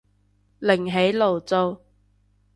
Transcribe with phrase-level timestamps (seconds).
[0.57, 1.79] 另起爐灶